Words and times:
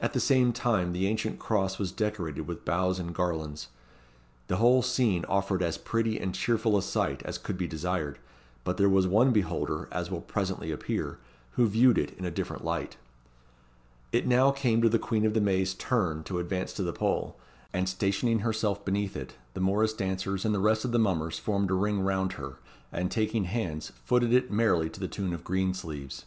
At 0.00 0.14
the 0.14 0.18
same 0.18 0.54
time, 0.54 0.94
the 0.94 1.06
ancient 1.06 1.38
Cross 1.38 1.78
was 1.78 1.92
decorated 1.92 2.48
with 2.48 2.64
boughs 2.64 2.98
and 2.98 3.14
garlands. 3.14 3.68
The 4.46 4.56
whole 4.56 4.80
scene 4.80 5.26
offered 5.26 5.62
as 5.62 5.76
pretty 5.76 6.18
and 6.18 6.34
cheerful 6.34 6.78
a 6.78 6.80
sight 6.80 7.22
as 7.24 7.36
could 7.36 7.58
be 7.58 7.66
desired; 7.66 8.18
but 8.64 8.78
there 8.78 8.88
was 8.88 9.06
one 9.06 9.30
beholder, 9.30 9.86
as 9.92 10.10
will 10.10 10.22
presently 10.22 10.72
appear, 10.72 11.18
who 11.50 11.66
viewed 11.68 11.98
it 11.98 12.16
in 12.18 12.24
a 12.24 12.30
different 12.30 12.64
light. 12.64 12.96
It 14.10 14.26
now 14.26 14.52
came 14.52 14.80
to 14.80 14.88
the 14.88 14.98
Queen 14.98 15.26
of 15.26 15.34
the 15.34 15.40
May's 15.42 15.74
turn 15.74 16.22
to 16.22 16.38
advance 16.38 16.72
to 16.72 16.82
the 16.82 16.94
pole, 16.94 17.36
and 17.70 17.90
stationing 17.90 18.38
herself 18.38 18.82
beneath 18.86 19.16
it, 19.18 19.34
the 19.52 19.60
morrice 19.60 19.92
dancers 19.92 20.46
and 20.46 20.54
the 20.54 20.60
rest 20.60 20.86
of 20.86 20.92
the 20.92 20.98
mummers 20.98 21.38
formed 21.38 21.70
a 21.70 21.74
ring 21.74 22.00
round 22.00 22.32
her, 22.40 22.54
and, 22.90 23.10
taking 23.10 23.44
hands, 23.44 23.92
footed 24.06 24.32
it 24.32 24.50
merrily 24.50 24.88
to 24.88 24.98
the 24.98 25.08
tune 25.08 25.34
of 25.34 25.44
"Green 25.44 25.74
Sleeves." 25.74 26.24